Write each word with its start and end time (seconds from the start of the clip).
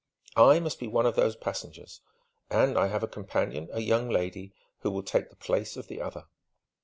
"I 0.35 0.59
must 0.59 0.79
be 0.79 0.87
one 0.87 1.05
of 1.05 1.15
those 1.15 1.35
passengers; 1.35 2.01
and 2.49 2.75
I 2.75 2.87
have 2.87 3.03
a 3.03 3.07
companion, 3.07 3.69
a 3.71 3.81
young 3.81 4.09
lady, 4.09 4.51
who 4.79 4.89
will 4.89 5.03
take 5.03 5.29
the 5.29 5.35
place 5.35 5.77
of 5.77 5.89
the 5.89 6.01
other." 6.01 6.25